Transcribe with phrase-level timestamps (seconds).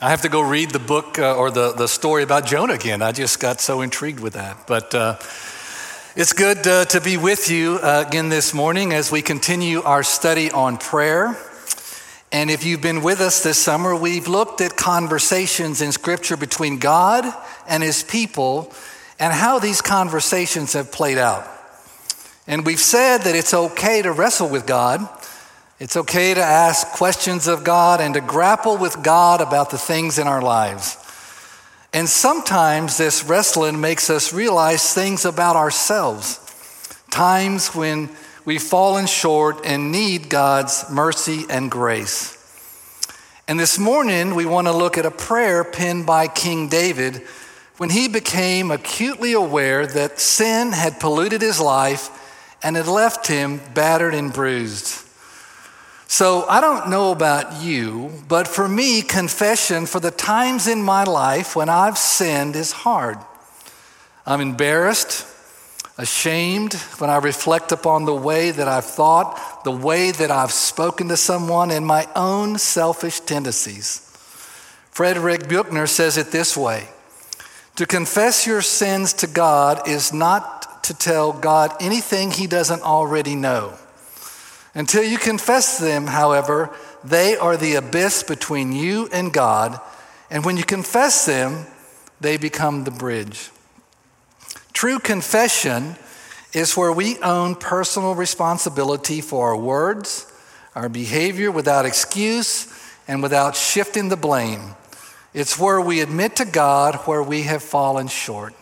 [0.00, 3.02] I have to go read the book uh, or the, the story about Jonah again.
[3.02, 4.68] I just got so intrigued with that.
[4.68, 5.18] But uh,
[6.14, 10.04] it's good uh, to be with you uh, again this morning as we continue our
[10.04, 11.36] study on prayer.
[12.30, 16.78] And if you've been with us this summer, we've looked at conversations in Scripture between
[16.78, 17.24] God
[17.66, 18.72] and His people
[19.18, 21.44] and how these conversations have played out.
[22.46, 25.08] And we've said that it's okay to wrestle with God
[25.80, 30.18] it's okay to ask questions of God and to grapple with God about the things
[30.18, 30.96] in our lives.
[31.92, 36.40] And sometimes this wrestling makes us realize things about ourselves,
[37.10, 38.10] times when
[38.44, 42.34] we've fallen short and need God's mercy and grace.
[43.46, 47.22] And this morning, we want to look at a prayer penned by King David
[47.78, 52.10] when he became acutely aware that sin had polluted his life
[52.62, 55.07] and had left him battered and bruised.
[56.10, 61.04] So I don't know about you, but for me, confession for the times in my
[61.04, 63.18] life when I've sinned is hard.
[64.24, 65.26] I'm embarrassed,
[65.98, 71.08] ashamed when I reflect upon the way that I've thought, the way that I've spoken
[71.08, 74.00] to someone, and my own selfish tendencies.
[74.90, 76.88] Frederick Buechner says it this way
[77.76, 83.34] To confess your sins to God is not to tell God anything he doesn't already
[83.34, 83.74] know.
[84.78, 86.70] Until you confess them, however,
[87.02, 89.80] they are the abyss between you and God,
[90.30, 91.66] and when you confess them,
[92.20, 93.50] they become the bridge.
[94.72, 95.96] True confession
[96.52, 100.32] is where we own personal responsibility for our words,
[100.76, 102.72] our behavior without excuse,
[103.08, 104.76] and without shifting the blame.
[105.34, 108.54] It's where we admit to God where we have fallen short.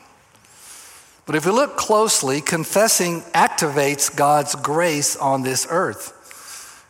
[1.26, 6.12] But if we look closely, confessing activates God's grace on this earth.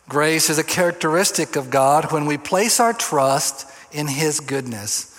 [0.07, 5.13] Grace is a characteristic of God when we place our trust in His goodness.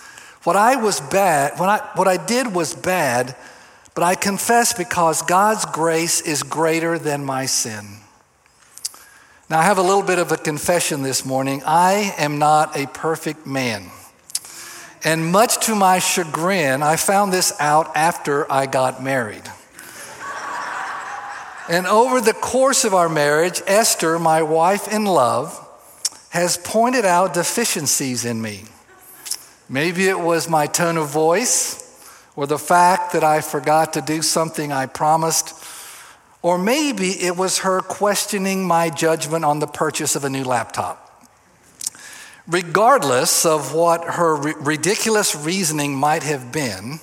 [0.44, 3.36] What I was bad, what I, what I did was bad,
[3.94, 7.84] but I confess because God's grace is greater than my sin.
[9.50, 11.62] Now, I have a little bit of a confession this morning.
[11.66, 13.90] I am not a perfect man.
[15.04, 19.44] And much to my chagrin, I found this out after I got married.
[21.68, 25.64] and over the course of our marriage, Esther, my wife in love,
[26.30, 28.64] has pointed out deficiencies in me.
[29.68, 31.84] Maybe it was my tone of voice,
[32.34, 35.54] or the fact that I forgot to do something I promised,
[36.42, 41.07] or maybe it was her questioning my judgment on the purchase of a new laptop
[42.48, 47.00] regardless of what her ridiculous reasoning might have been,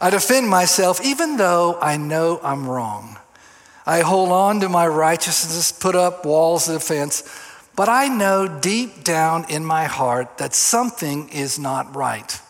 [0.00, 3.18] I defend myself even though I know I'm wrong.
[3.84, 7.24] I hold on to my righteousness, put up walls of defense,
[7.74, 12.40] but I know deep down in my heart that something is not right.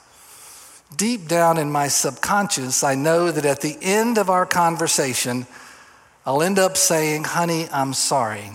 [0.97, 5.47] Deep down in my subconscious, I know that at the end of our conversation,
[6.27, 8.53] I'll end up saying, Honey, I'm sorry.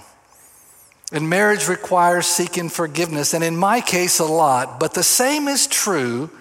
[1.13, 4.79] And marriage requires seeking forgiveness, and in my case, a lot.
[4.79, 6.31] But the same is true,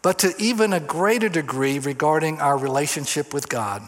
[0.00, 3.82] but to even a greater degree regarding our relationship with God.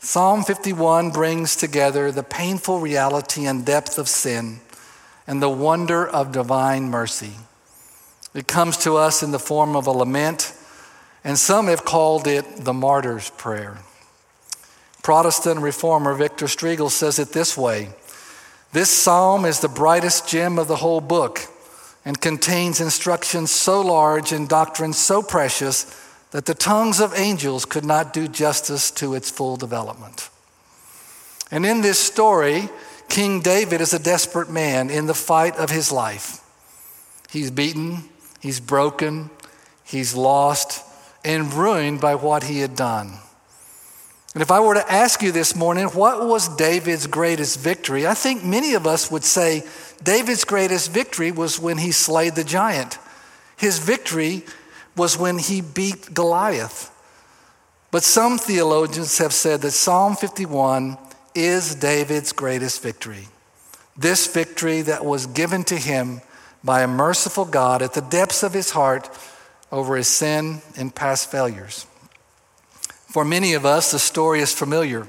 [0.00, 4.60] Psalm 51 brings together the painful reality and depth of sin
[5.26, 7.32] and the wonder of divine mercy.
[8.32, 10.54] It comes to us in the form of a lament,
[11.24, 13.78] and some have called it the martyr's prayer.
[15.02, 17.90] Protestant reformer Victor Strigel says it this way
[18.76, 21.40] this psalm is the brightest gem of the whole book
[22.04, 25.86] and contains instructions so large and doctrines so precious
[26.32, 30.28] that the tongues of angels could not do justice to its full development.
[31.50, 32.68] And in this story,
[33.08, 36.44] King David is a desperate man in the fight of his life.
[37.30, 38.04] He's beaten,
[38.40, 39.30] he's broken,
[39.84, 40.84] he's lost,
[41.24, 43.20] and ruined by what he had done.
[44.36, 48.06] And if I were to ask you this morning, what was David's greatest victory?
[48.06, 49.64] I think many of us would say
[50.02, 52.98] David's greatest victory was when he slayed the giant.
[53.56, 54.44] His victory
[54.94, 56.90] was when he beat Goliath.
[57.90, 60.98] But some theologians have said that Psalm 51
[61.34, 63.28] is David's greatest victory.
[63.96, 66.20] This victory that was given to him
[66.62, 69.08] by a merciful God at the depths of his heart
[69.72, 71.86] over his sin and past failures.
[73.16, 75.08] For many of us, the story is familiar.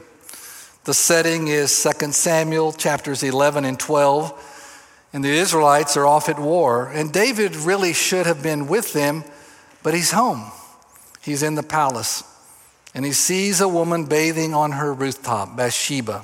[0.85, 6.39] The setting is 2 Samuel chapters 11 and 12, and the Israelites are off at
[6.39, 6.87] war.
[6.87, 9.25] And David really should have been with them,
[9.83, 10.53] but he's home.
[11.21, 12.23] He's in the palace,
[12.93, 16.21] and he sees a woman bathing on her rooftop, Bathsheba,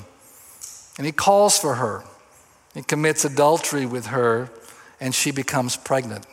[0.97, 2.05] and he calls for her.
[2.73, 4.49] He commits adultery with her,
[5.01, 6.25] and she becomes pregnant.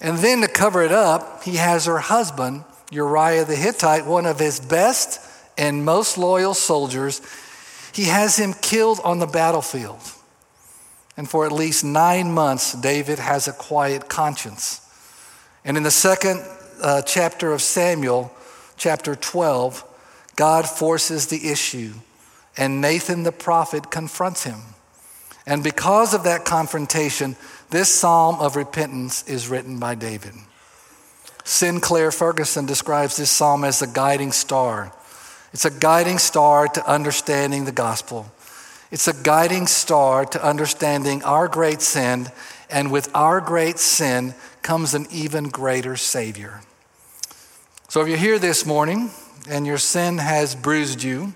[0.00, 4.38] And then to cover it up, he has her husband, Uriah the Hittite, one of
[4.38, 5.20] his best
[5.56, 7.22] and most loyal soldiers,
[7.92, 10.00] he has him killed on the battlefield.
[11.16, 14.80] And for at least nine months, David has a quiet conscience.
[15.64, 16.42] And in the second
[16.82, 18.32] uh, chapter of Samuel,
[18.76, 19.84] chapter 12,
[20.36, 21.92] God forces the issue,
[22.56, 24.60] and Nathan the prophet confronts him.
[25.46, 27.36] And because of that confrontation,
[27.70, 30.34] this psalm of repentance is written by David.
[31.44, 34.92] Sinclair Ferguson describes this psalm as a guiding star.
[35.52, 38.30] It's a guiding star to understanding the gospel.
[38.90, 42.28] It's a guiding star to understanding our great sin,
[42.70, 46.60] and with our great sin comes an even greater Savior.
[47.88, 49.10] So if you're here this morning
[49.48, 51.34] and your sin has bruised you,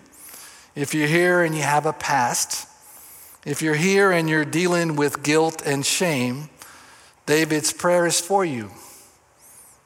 [0.74, 2.68] if you're here and you have a past,
[3.44, 6.48] if you're here and you're dealing with guilt and shame,
[7.26, 8.70] David's prayer is for you.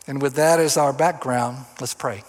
[0.06, 2.24] And with that as our background, let's pray.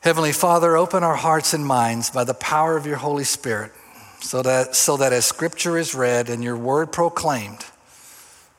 [0.00, 3.70] Heavenly Father, open our hearts and minds by the power of your Holy Spirit
[4.20, 7.64] so that, so that as Scripture is read and your word proclaimed,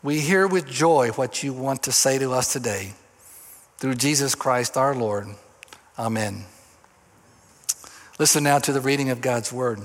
[0.01, 2.94] we hear with joy what you want to say to us today.
[3.77, 5.27] Through Jesus Christ our Lord.
[6.00, 6.45] Amen.
[8.19, 9.80] Listen now to the reading of God's word.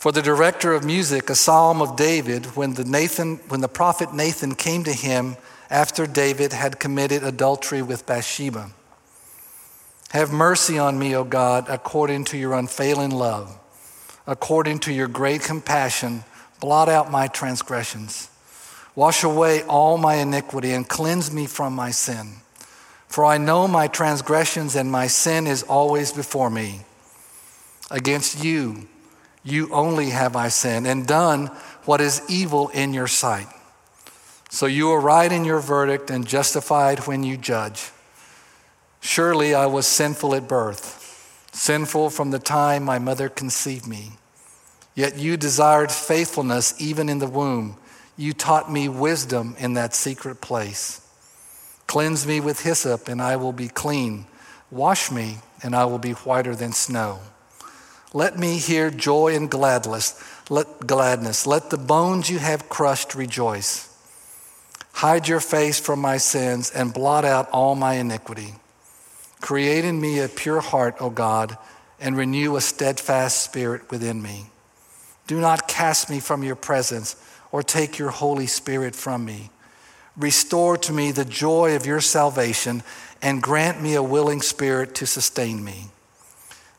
[0.00, 4.14] For the director of music, a psalm of David, when the, Nathan, when the prophet
[4.14, 5.36] Nathan came to him
[5.68, 8.70] after David had committed adultery with Bathsheba.
[10.12, 13.54] Have mercy on me, O God, according to your unfailing love.
[14.26, 16.24] According to your great compassion,
[16.60, 18.30] blot out my transgressions.
[18.94, 22.36] Wash away all my iniquity and cleanse me from my sin.
[23.08, 26.86] For I know my transgressions and my sin is always before me.
[27.90, 28.88] Against you,
[29.50, 31.46] you only have I sinned and done
[31.84, 33.46] what is evil in your sight.
[34.50, 37.90] So you are right in your verdict and justified when you judge.
[39.00, 44.12] Surely I was sinful at birth, sinful from the time my mother conceived me.
[44.94, 47.76] Yet you desired faithfulness even in the womb.
[48.16, 51.00] You taught me wisdom in that secret place.
[51.86, 54.26] Cleanse me with hyssop, and I will be clean.
[54.70, 57.20] Wash me, and I will be whiter than snow.
[58.12, 60.20] Let me hear joy and gladness.
[60.48, 61.46] Let gladness.
[61.46, 63.86] Let the bones you have crushed rejoice.
[64.92, 68.54] Hide your face from my sins and blot out all my iniquity.
[69.40, 71.56] Create in me a pure heart, O God,
[72.00, 74.46] and renew a steadfast spirit within me.
[75.26, 77.14] Do not cast me from your presence
[77.52, 79.50] or take your Holy Spirit from me.
[80.16, 82.82] Restore to me the joy of your salvation
[83.22, 85.86] and grant me a willing spirit to sustain me.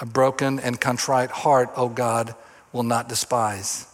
[0.00, 2.34] A broken and contrite heart, O God,
[2.72, 3.86] will not despise.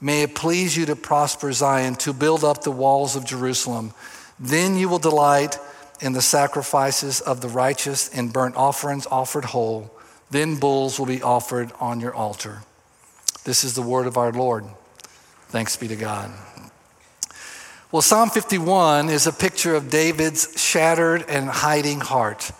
[0.00, 3.92] May it please you to prosper Zion, to build up the walls of Jerusalem.
[4.38, 5.58] Then you will delight
[6.00, 9.90] in the sacrifices of the righteous and burnt offerings offered whole.
[10.30, 12.62] Then bulls will be offered on your altar.
[13.44, 14.64] This is the word of our Lord.
[15.48, 16.30] Thanks be to God.
[17.90, 22.52] Well, Psalm 51 is a picture of David's shattered and hiding heart.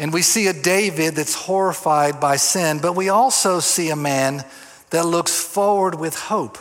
[0.00, 4.46] And we see a David that's horrified by sin, but we also see a man
[4.88, 6.56] that looks forward with hope.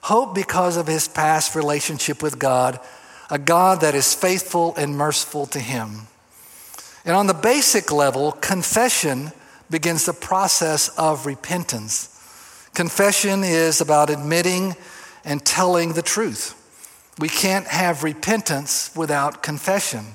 [0.00, 2.80] Hope because of his past relationship with God,
[3.28, 6.06] a God that is faithful and merciful to him.
[7.04, 9.32] And on the basic level, confession
[9.68, 12.08] begins the process of repentance.
[12.72, 14.76] Confession is about admitting
[15.26, 16.58] and telling the truth.
[17.18, 20.14] We can't have repentance without confession.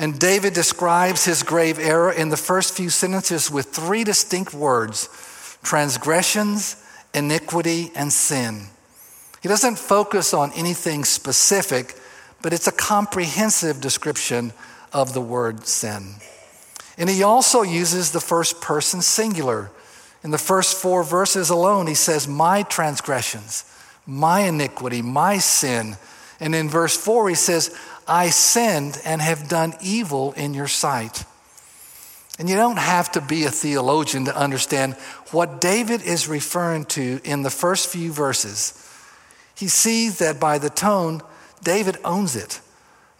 [0.00, 5.10] And David describes his grave error in the first few sentences with three distinct words
[5.62, 8.62] transgressions, iniquity, and sin.
[9.42, 11.96] He doesn't focus on anything specific,
[12.40, 14.54] but it's a comprehensive description
[14.90, 16.14] of the word sin.
[16.96, 19.70] And he also uses the first person singular.
[20.24, 23.66] In the first four verses alone, he says, My transgressions,
[24.06, 25.98] my iniquity, my sin.
[26.40, 27.78] And in verse four, he says,
[28.10, 31.24] I sinned and have done evil in your sight.
[32.38, 34.94] And you don't have to be a theologian to understand
[35.30, 38.88] what David is referring to in the first few verses
[39.60, 41.20] he sees that by the tone,
[41.62, 42.62] David owns it.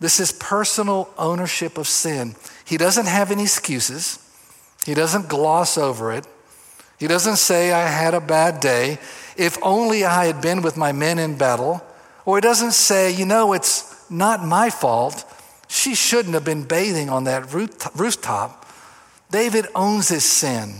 [0.01, 2.35] This is personal ownership of sin.
[2.65, 4.19] He doesn't have any excuses,
[4.87, 6.27] he doesn't gloss over it.
[6.99, 8.99] He doesn't say, I had a bad day.
[9.37, 11.83] If only I had been with my men in battle.
[12.27, 15.25] Or he doesn't say, you know, it's not my fault.
[15.69, 18.67] She shouldn't have been bathing on that rooftop.
[19.31, 20.75] David owns his sin.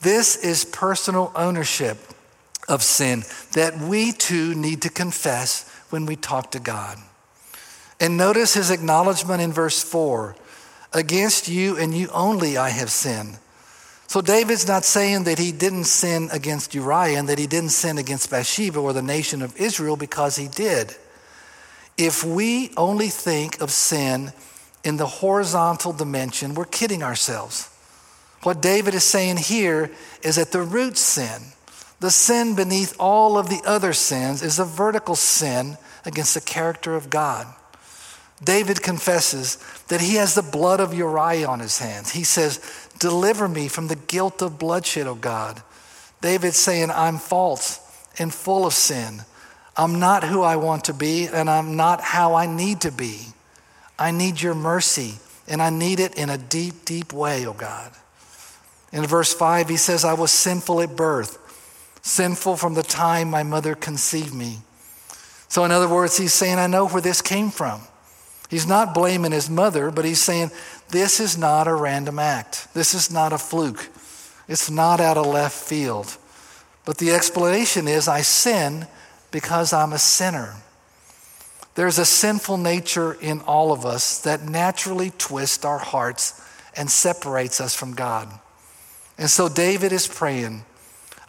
[0.00, 1.98] This is personal ownership
[2.68, 6.98] of sin that we too need to confess when we talk to God.
[8.00, 10.36] And notice his acknowledgement in verse 4
[10.92, 13.38] Against you and you only I have sinned.
[14.08, 17.96] So David's not saying that he didn't sin against Uriah and that he didn't sin
[17.96, 20.94] against Bathsheba or the nation of Israel because he did.
[21.98, 24.32] If we only think of sin
[24.84, 27.68] in the horizontal dimension, we're kidding ourselves.
[28.42, 29.90] What David is saying here
[30.22, 31.42] is that the root sin,
[32.00, 36.96] the sin beneath all of the other sins, is a vertical sin against the character
[36.96, 37.46] of God.
[38.42, 42.10] David confesses that he has the blood of Uriah on his hands.
[42.10, 42.60] He says,
[42.98, 45.62] Deliver me from the guilt of bloodshed, O God.
[46.20, 47.78] David's saying, I'm false
[48.18, 49.22] and full of sin.
[49.76, 53.26] I'm not who I want to be, and I'm not how I need to be.
[53.98, 55.14] I need your mercy,
[55.48, 57.92] and I need it in a deep, deep way, oh God.
[58.92, 61.38] In verse 5, he says, I was sinful at birth,
[62.02, 64.58] sinful from the time my mother conceived me.
[65.48, 67.80] So, in other words, he's saying, I know where this came from.
[68.50, 70.50] He's not blaming his mother, but he's saying,
[70.90, 72.68] This is not a random act.
[72.74, 73.88] This is not a fluke.
[74.46, 76.18] It's not out of left field.
[76.84, 78.86] But the explanation is, I sin
[79.32, 80.54] because I'm a sinner.
[81.74, 86.40] There's a sinful nature in all of us that naturally twists our hearts
[86.76, 88.28] and separates us from God.
[89.18, 90.64] And so David is praying,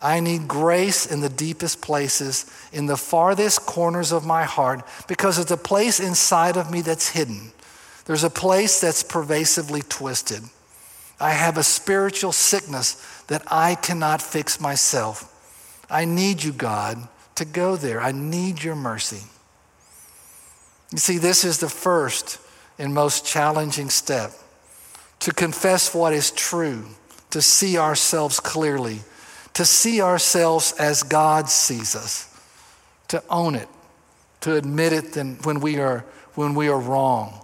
[0.01, 5.39] I need grace in the deepest places, in the farthest corners of my heart, because
[5.39, 7.53] it's a place inside of me that's hidden.
[8.05, 10.43] There's a place that's pervasively twisted.
[11.21, 15.29] I have a spiritual sickness that I cannot fix myself.
[15.89, 18.01] I need you, God, to go there.
[18.01, 19.23] I need your mercy.
[20.91, 22.39] You see, this is the first
[22.77, 24.31] and most challenging step
[25.19, 26.85] to confess what is true,
[27.31, 28.99] to see ourselves clearly
[29.53, 32.27] to see ourselves as God sees us,
[33.09, 33.67] to own it,
[34.41, 37.39] to admit it when we are, when we are wrong,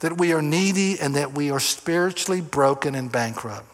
[0.00, 3.66] that we are needy and that we are spiritually broken and bankrupt.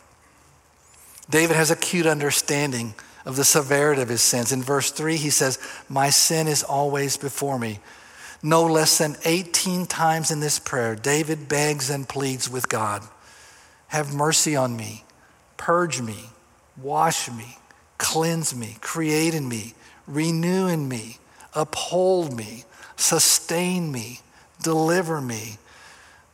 [1.30, 2.94] David has acute understanding
[3.26, 4.52] of the severity of his sins.
[4.52, 7.80] In verse 3, he says, My sin is always before me.
[8.42, 13.02] No less than 18 times in this prayer, David begs and pleads with God
[13.88, 15.04] Have mercy on me,
[15.58, 16.30] purge me,
[16.80, 17.58] wash me,
[17.98, 19.74] Cleanse me, create in me,
[20.06, 21.18] renew in me,
[21.54, 22.64] uphold me,
[22.96, 24.20] sustain me,
[24.62, 25.58] deliver me.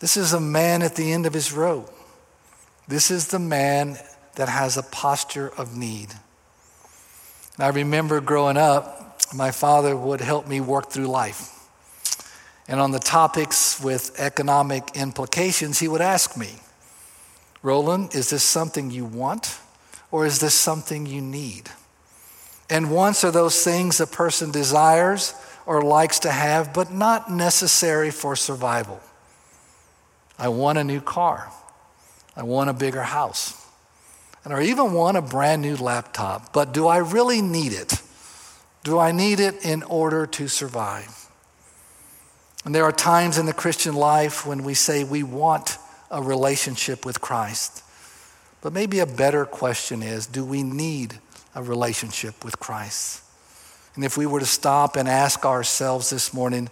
[0.00, 1.92] This is a man at the end of his rope.
[2.88, 3.96] This is the man
[4.34, 6.08] that has a posture of need.
[7.58, 11.48] I remember growing up, my father would help me work through life.
[12.68, 16.54] And on the topics with economic implications, he would ask me,
[17.62, 19.58] Roland, is this something you want?
[20.12, 21.70] or is this something you need?
[22.70, 25.34] And wants are those things a person desires
[25.66, 29.00] or likes to have, but not necessary for survival.
[30.38, 31.50] I want a new car.
[32.36, 33.58] I want a bigger house.
[34.44, 36.52] And I even want a brand new laptop.
[36.52, 38.02] But do I really need it?
[38.84, 41.28] Do I need it in order to survive?
[42.64, 45.78] And there are times in the Christian life when we say we want
[46.10, 47.82] a relationship with Christ.
[48.60, 51.18] But maybe a better question is do we need
[51.54, 53.22] a relationship with Christ?
[53.94, 56.70] And if we were to stop and ask ourselves this morning,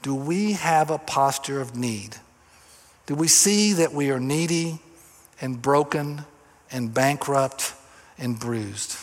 [0.00, 2.16] do we have a posture of need?
[3.06, 4.80] Do we see that we are needy
[5.40, 6.24] and broken
[6.72, 7.74] and bankrupt
[8.18, 8.96] and bruised?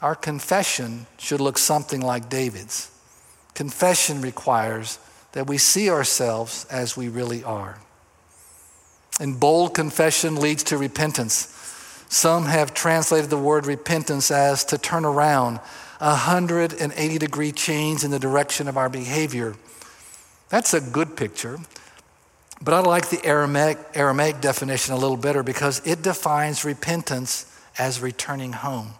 [0.00, 2.90] Our confession should look something like David's.
[3.54, 4.98] Confession requires
[5.32, 7.78] that we see ourselves as we really are.
[9.20, 11.56] And bold confession leads to repentance.
[12.08, 15.60] Some have translated the word repentance as to turn around,
[16.00, 19.54] a 180 degree change in the direction of our behavior.
[20.48, 21.58] That's a good picture.
[22.62, 27.46] But I like the Aramaic, Aramaic definition a little better because it defines repentance
[27.78, 28.90] as returning home.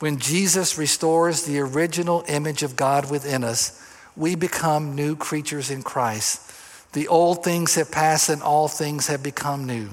[0.00, 3.76] When Jesus restores the original image of God within us,
[4.16, 6.52] we become new creatures in Christ.
[6.92, 9.88] The old things have passed and all things have become new.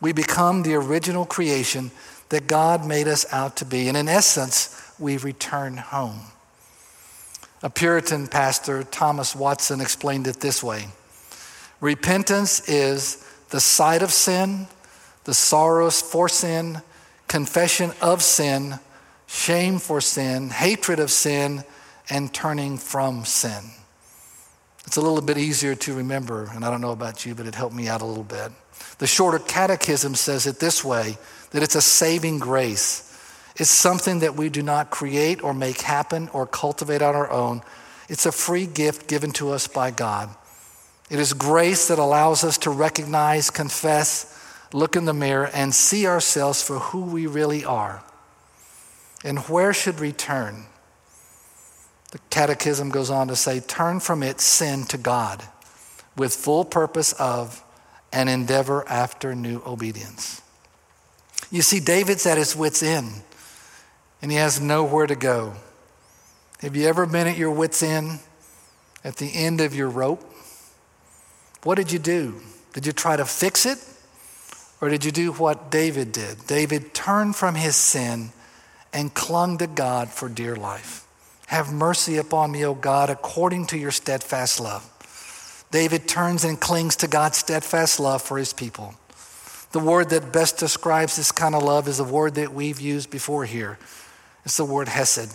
[0.00, 1.90] We become the original creation
[2.28, 3.88] that God made us out to be.
[3.88, 6.20] And in essence, we return home.
[7.62, 10.86] A Puritan pastor, Thomas Watson, explained it this way
[11.82, 14.68] Repentance is the sight of sin,
[15.24, 16.80] the sorrows for sin,
[17.26, 18.78] confession of sin,
[19.26, 21.64] shame for sin, hatred of sin,
[22.08, 23.64] and turning from sin.
[24.86, 27.56] It's a little bit easier to remember, and I don't know about you, but it
[27.56, 28.52] helped me out a little bit.
[28.98, 31.18] The shorter catechism says it this way
[31.50, 33.08] that it's a saving grace.
[33.56, 37.62] It's something that we do not create or make happen or cultivate on our own.
[38.08, 40.28] It's a free gift given to us by God.
[41.12, 44.34] It is grace that allows us to recognize, confess,
[44.72, 48.02] look in the mirror, and see ourselves for who we really are.
[49.22, 50.64] And where should we turn?
[52.12, 55.42] The Catechism goes on to say, turn from its sin to God
[56.16, 57.62] with full purpose of
[58.10, 60.40] and endeavor after new obedience.
[61.50, 63.12] You see, David's at his wits' end
[64.22, 65.56] and he has nowhere to go.
[66.60, 68.20] Have you ever been at your wits' end,
[69.04, 70.30] at the end of your rope?
[71.64, 72.40] What did you do?
[72.72, 73.78] Did you try to fix it?
[74.80, 76.46] Or did you do what David did?
[76.46, 78.30] David turned from his sin
[78.92, 81.06] and clung to God for dear life.
[81.46, 84.88] Have mercy upon me, O God, according to your steadfast love.
[85.70, 88.94] David turns and clings to God's steadfast love for his people.
[89.70, 93.10] The word that best describes this kind of love is a word that we've used
[93.10, 93.78] before here
[94.44, 95.32] it's the word hesed.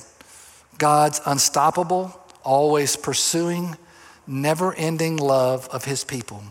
[0.77, 3.77] God's unstoppable, always pursuing,
[4.27, 6.43] never ending love of his people.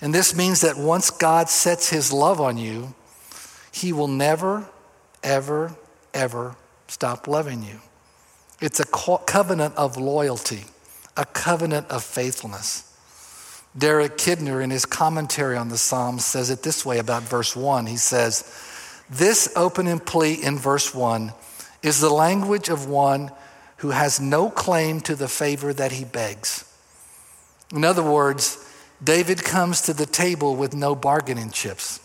[0.00, 2.94] And this means that once God sets his love on you,
[3.72, 4.68] he will never,
[5.22, 5.76] ever,
[6.14, 7.80] ever stop loving you.
[8.60, 10.64] It's a covenant of loyalty,
[11.16, 12.84] a covenant of faithfulness.
[13.76, 17.86] Derek Kidner, in his commentary on the Psalms, says it this way about verse 1.
[17.86, 18.42] He says,
[19.10, 21.32] This opening plea in verse 1
[21.82, 23.30] is the language of one
[23.78, 26.64] who has no claim to the favor that he begs.
[27.72, 28.64] In other words,
[29.02, 32.00] David comes to the table with no bargaining chips.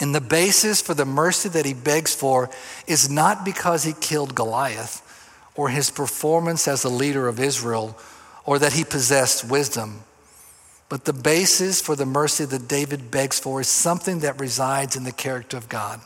[0.00, 2.50] And the basis for the mercy that he begs for
[2.86, 5.00] is not because he killed Goliath
[5.54, 7.96] or his performance as a leader of Israel
[8.44, 10.00] or that he possessed wisdom.
[10.88, 15.04] But the basis for the mercy that David begs for is something that resides in
[15.04, 16.00] the character of God.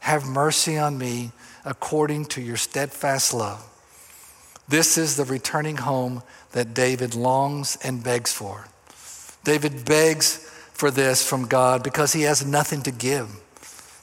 [0.00, 1.32] Have mercy on me
[1.64, 3.64] according to your steadfast love.
[4.68, 6.22] This is the returning home
[6.52, 8.66] that David longs and begs for.
[9.44, 10.36] David begs
[10.72, 13.28] for this from God because he has nothing to give.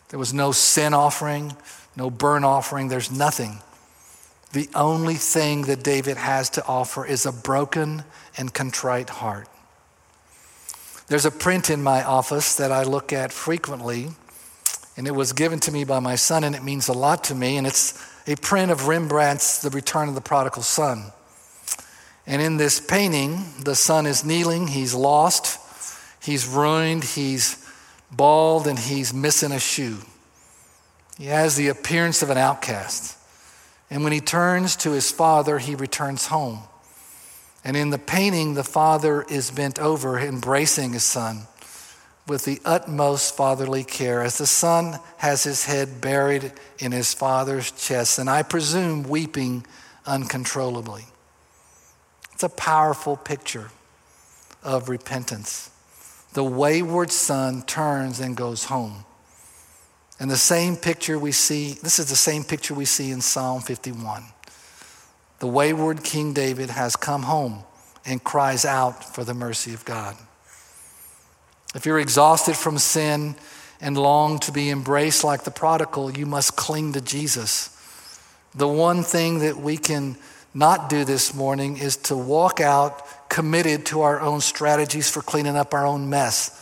[0.09, 1.55] There was no sin offering,
[1.95, 3.59] no burnt offering, there's nothing.
[4.53, 8.03] The only thing that David has to offer is a broken
[8.37, 9.47] and contrite heart.
[11.07, 14.09] There's a print in my office that I look at frequently
[14.97, 17.35] and it was given to me by my son, and it means a lot to
[17.35, 17.57] me.
[17.57, 21.11] And it's a print of Rembrandt's The Return of the Prodigal Son.
[22.27, 25.59] And in this painting, the son is kneeling, he's lost,
[26.21, 27.67] he's ruined, he's
[28.11, 29.97] bald, and he's missing a shoe.
[31.17, 33.17] He has the appearance of an outcast.
[33.89, 36.59] And when he turns to his father, he returns home.
[37.63, 41.47] And in the painting, the father is bent over, embracing his son
[42.31, 47.71] with the utmost fatherly care as the son has his head buried in his father's
[47.71, 49.65] chest, and I presume weeping
[50.05, 51.03] uncontrollably.
[52.31, 53.69] It's a powerful picture
[54.63, 55.71] of repentance.
[56.31, 59.03] The wayward son turns and goes home.
[60.17, 63.59] And the same picture we see, this is the same picture we see in Psalm
[63.59, 64.23] 51.
[65.39, 67.65] The wayward King David has come home
[68.05, 70.15] and cries out for the mercy of God.
[71.73, 73.35] If you're exhausted from sin
[73.79, 77.69] and long to be embraced like the prodigal, you must cling to Jesus.
[78.53, 80.17] The one thing that we can
[80.53, 85.55] not do this morning is to walk out committed to our own strategies for cleaning
[85.55, 86.57] up our own mess,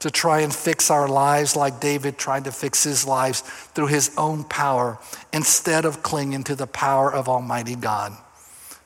[0.00, 4.14] to try and fix our lives like David tried to fix his lives through his
[4.18, 4.98] own power
[5.32, 8.12] instead of clinging to the power of Almighty God.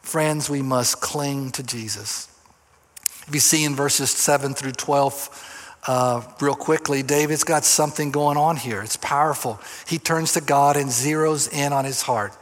[0.01, 2.29] Friends, we must cling to Jesus.
[3.27, 5.48] If you see in verses 7 through 12,
[5.87, 8.83] uh, real quickly, David's got something going on here.
[8.83, 9.61] It's powerful.
[9.87, 12.37] He turns to God and zeroes in on his heart.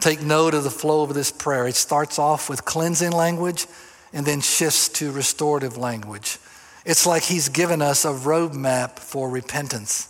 [0.00, 1.66] Take note of the flow of this prayer.
[1.68, 3.66] It starts off with cleansing language
[4.12, 6.38] and then shifts to restorative language.
[6.84, 10.06] It's like he's given us a roadmap for repentance.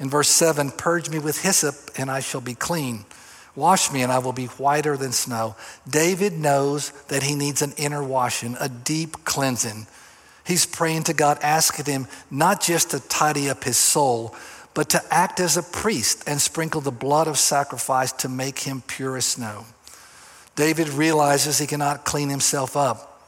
[0.00, 3.04] In verse 7, purge me with hyssop and I shall be clean.
[3.54, 5.56] Wash me and I will be whiter than snow.
[5.88, 9.86] David knows that he needs an inner washing, a deep cleansing.
[10.48, 14.34] He's praying to God, asking him not just to tidy up his soul,
[14.72, 18.82] but to act as a priest and sprinkle the blood of sacrifice to make him
[18.86, 19.66] pure as snow.
[20.56, 23.20] David realizes he cannot clean himself up.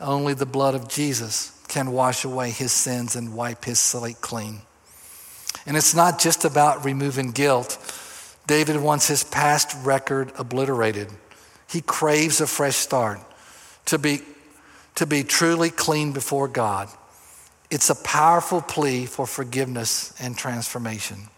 [0.00, 4.62] Only the blood of Jesus can wash away his sins and wipe his slate clean.
[5.66, 7.76] And it's not just about removing guilt.
[8.46, 11.08] David wants his past record obliterated.
[11.68, 13.20] He craves a fresh start
[13.84, 14.22] to be,
[14.96, 16.88] to be truly clean before God.
[17.70, 21.28] It's a powerful plea for forgiveness and transformation.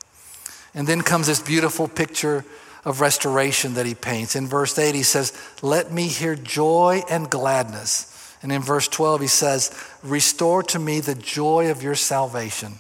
[0.75, 2.45] And then comes this beautiful picture
[2.85, 4.37] of restoration that he paints.
[4.37, 8.13] In verse 8, he says, Let me hear joy and gladness.
[8.43, 12.75] And in verse 12, he says, Restore to me the joy of your salvation.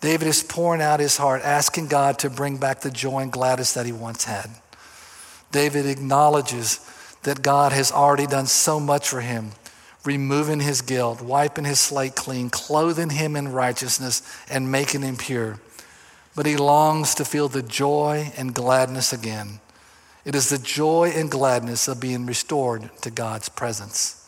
[0.00, 3.72] David is pouring out his heart, asking God to bring back the joy and gladness
[3.72, 4.50] that he once had.
[5.50, 6.78] David acknowledges
[7.22, 9.52] that God has already done so much for him,
[10.04, 15.58] removing his guilt, wiping his slate clean, clothing him in righteousness, and making him pure.
[16.36, 19.60] But he longs to feel the joy and gladness again.
[20.24, 24.20] It is the joy and gladness of being restored to God's presence.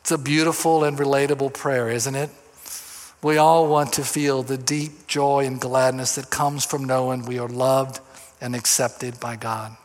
[0.00, 2.30] It's a beautiful and relatable prayer, isn't it?
[3.22, 7.38] We all want to feel the deep joy and gladness that comes from knowing we
[7.38, 8.00] are loved
[8.40, 9.76] and accepted by God.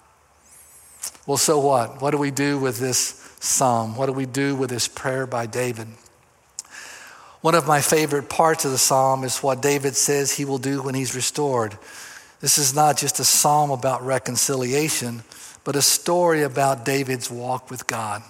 [1.28, 2.02] Well, so what?
[2.02, 3.96] What do we do with this psalm?
[3.96, 5.88] What do we do with this prayer by David?
[7.42, 10.82] One of my favorite parts of the psalm is what David says he will do
[10.82, 11.78] when he's restored.
[12.42, 15.24] This is not just a psalm about reconciliation,
[15.64, 18.24] but a story about David's walk with God.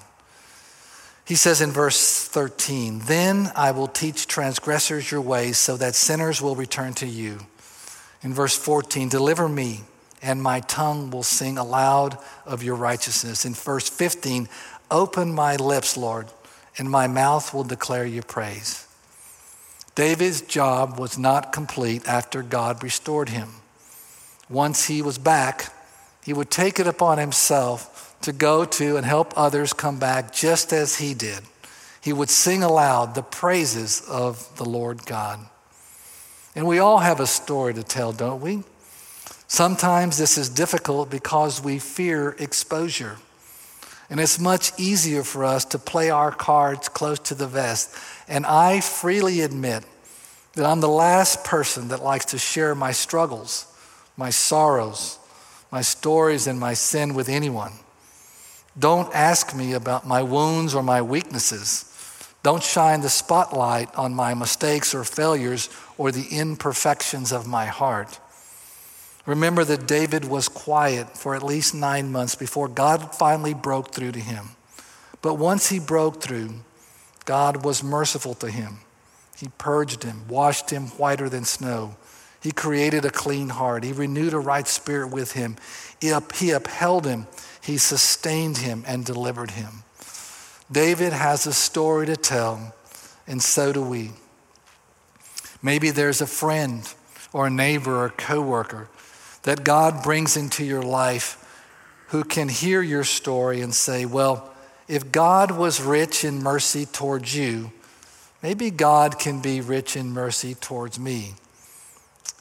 [1.26, 6.42] He says in verse 13, Then I will teach transgressors your ways so that sinners
[6.42, 7.40] will return to you.
[8.22, 9.82] In verse 14, Deliver me,
[10.22, 13.44] and my tongue will sing aloud of your righteousness.
[13.44, 14.48] In verse 15,
[14.92, 16.28] Open my lips, Lord,
[16.78, 18.88] and my mouth will declare your praise.
[19.96, 23.50] David's job was not complete after God restored him.
[24.50, 25.72] Once he was back,
[26.24, 30.74] he would take it upon himself to go to and help others come back just
[30.74, 31.40] as he did.
[32.02, 35.40] He would sing aloud the praises of the Lord God.
[36.56, 38.64] And we all have a story to tell, don't we?
[39.48, 43.18] Sometimes this is difficult because we fear exposure.
[44.10, 47.96] And it's much easier for us to play our cards close to the vest.
[48.28, 49.84] And I freely admit
[50.54, 53.66] that I'm the last person that likes to share my struggles,
[54.16, 55.20] my sorrows,
[55.72, 57.74] my stories, and my sin with anyone.
[58.78, 61.92] Don't ask me about my wounds or my weaknesses.
[62.44, 68.20] Don't shine the spotlight on my mistakes or failures or the imperfections of my heart.
[69.26, 74.12] Remember that David was quiet for at least nine months before God finally broke through
[74.12, 74.50] to him.
[75.22, 76.56] But once he broke through,
[77.26, 78.80] God was merciful to him.
[79.36, 81.96] He purged him, washed him whiter than snow.
[82.40, 83.84] He created a clean heart.
[83.84, 85.56] He renewed a right spirit with him.
[86.00, 87.26] He, upheld him
[87.66, 89.84] he sustained him and delivered him.
[90.72, 92.76] David has a story to tell,
[93.26, 94.12] and so do we.
[95.64, 96.88] Maybe there's a friend
[97.34, 98.88] or a neighbor or coworker
[99.46, 101.42] that God brings into your life
[102.10, 104.54] who can hear your story and say, Well,
[104.88, 107.72] if God was rich in mercy towards you,
[108.44, 111.34] maybe God can be rich in mercy towards me.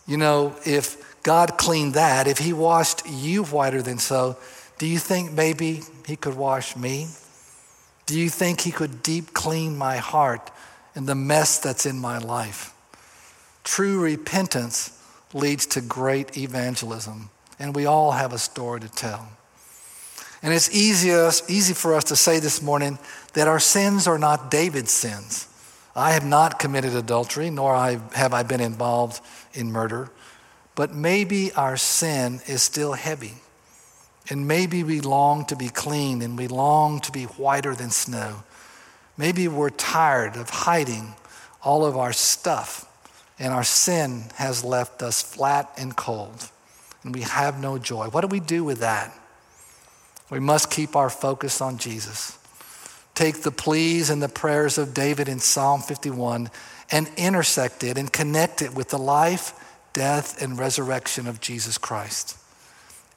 [0.07, 4.37] You know, if God cleaned that, if He washed you whiter than so,
[4.79, 7.09] do you think maybe he could wash me?
[8.07, 10.51] Do you think he could deep clean my heart
[10.95, 12.75] and the mess that's in my life?
[13.63, 14.91] True repentance
[15.35, 19.29] leads to great evangelism, and we all have a story to tell.
[20.43, 21.11] And it's easy,
[21.49, 22.99] easy for us to say this morning
[23.33, 25.49] that our sins are not David's sins.
[25.97, 29.21] I have not committed adultery, nor have I been involved
[29.53, 30.11] in murder,
[30.75, 33.35] but maybe our sin is still heavy.
[34.29, 38.43] And maybe we long to be clean and we long to be whiter than snow.
[39.17, 41.15] Maybe we're tired of hiding
[41.63, 42.87] all of our stuff
[43.39, 46.51] and our sin has left us flat and cold
[47.05, 48.09] and we have no joy.
[48.09, 49.17] What do we do with that?
[50.31, 52.39] We must keep our focus on Jesus.
[53.15, 56.51] Take the pleas and the prayers of David in Psalm 51
[56.91, 59.53] and intersect it and connect it with the life,
[59.93, 62.39] death, and resurrection of Jesus Christ.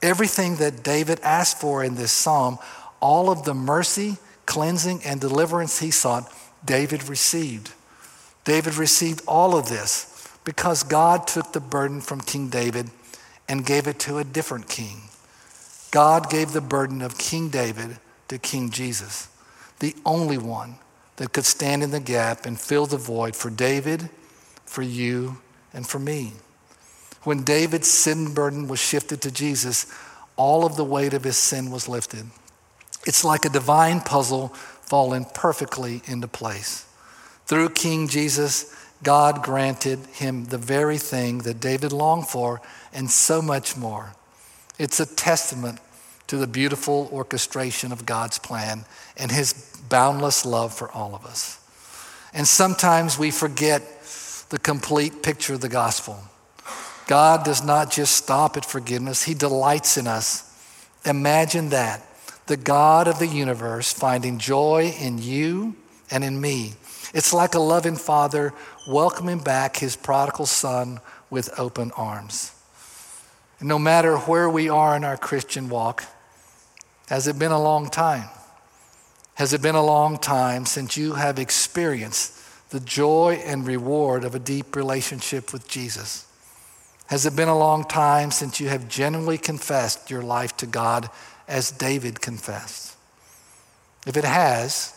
[0.02, 2.60] Everything that David asked for in this psalm,
[3.00, 6.32] all of the mercy, cleansing, and deliverance he sought,
[6.64, 7.74] David received.
[8.48, 12.90] David received all of this because God took the burden from King David
[13.50, 15.02] and gave it to a different king.
[15.92, 17.98] God gave the burden of King David
[18.30, 19.28] to King Jesus,
[19.80, 20.78] the only one
[21.18, 24.10] that could stand in the gap and fill the void for David,
[24.64, 25.40] for you,
[25.74, 26.32] and for me.
[27.24, 29.94] When David's sin burden was shifted to Jesus,
[30.38, 32.28] all of the weight of his sin was lifted.
[33.06, 36.87] It's like a divine puzzle falling perfectly into place.
[37.48, 42.62] Through King Jesus, God granted him the very thing that David longed for
[42.94, 44.14] and so much more.
[44.78, 45.80] It's a testament
[46.28, 48.84] to the beautiful orchestration of God's plan
[49.16, 49.54] and his
[49.88, 51.58] boundless love for all of us.
[52.34, 53.82] And sometimes we forget
[54.50, 56.20] the complete picture of the gospel.
[57.08, 60.44] God does not just stop at forgiveness, he delights in us.
[61.06, 62.04] Imagine that.
[62.48, 65.78] The God of the universe finding joy in you
[66.12, 66.74] and in me.
[67.14, 68.54] It's like a loving father
[68.88, 72.52] welcoming back his prodigal son with open arms.
[73.60, 76.04] And no matter where we are in our Christian walk,
[77.08, 78.30] has it been a long time?
[79.36, 82.34] Has it been a long time since you have experienced
[82.70, 86.26] the joy and reward of a deep relationship with Jesus?
[87.08, 91.10] Has it been a long time since you have genuinely confessed your life to God
[91.48, 92.96] as David confessed?
[94.06, 94.94] If it has,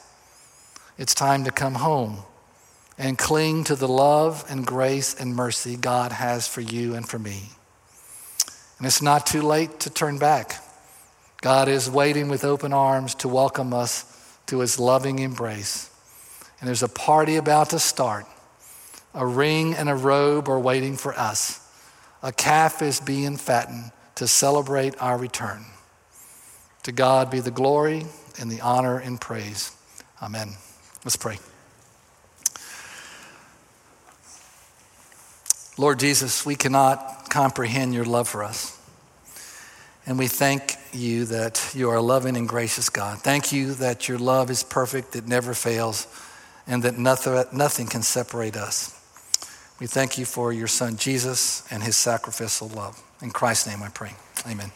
[1.00, 2.18] it's time to come home
[2.98, 7.18] and cling to the love and grace and mercy God has for you and for
[7.18, 7.44] me.
[8.76, 10.62] And it's not too late to turn back.
[11.40, 14.04] God is waiting with open arms to welcome us
[14.44, 15.88] to his loving embrace.
[16.60, 18.26] And there's a party about to start.
[19.14, 21.66] A ring and a robe are waiting for us.
[22.22, 25.64] A calf is being fattened to celebrate our return.
[26.82, 28.04] To God be the glory
[28.38, 29.74] and the honor and praise.
[30.20, 30.56] Amen.
[31.04, 31.38] Let's pray.
[35.78, 38.76] Lord Jesus, we cannot comprehend your love for us.
[40.04, 43.20] And we thank you that you are a loving and gracious God.
[43.20, 46.06] Thank you that your love is perfect, it never fails,
[46.66, 48.96] and that nothing, nothing can separate us.
[49.78, 53.02] We thank you for your son Jesus and his sacrificial love.
[53.22, 54.12] In Christ's name I pray.
[54.46, 54.72] Amen.